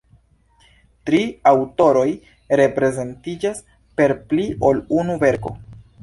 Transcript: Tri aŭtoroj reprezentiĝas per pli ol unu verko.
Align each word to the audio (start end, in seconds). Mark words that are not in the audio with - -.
Tri 1.09 1.17
aŭtoroj 1.49 2.05
reprezentiĝas 2.61 3.61
per 4.01 4.13
pli 4.31 4.47
ol 4.71 4.81
unu 5.03 5.19
verko. 5.25 5.53